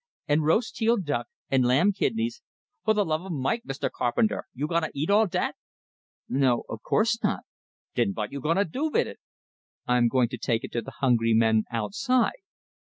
[0.27, 2.41] "And roast teal duck; and lamb kidneys"
[2.83, 3.87] "Fer the love o' Mike, Mr.
[3.91, 5.53] Carpenter, you gonna eat all dat?"
[6.27, 7.41] "No; of course not."
[7.93, 9.19] "Den vot you gonna do vit it?"
[9.87, 12.41] "I'm going to take it to the hungry men outside."